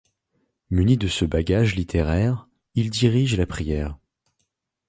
[0.71, 3.99] Muni de ce bagage littéraire, il dirige la prière.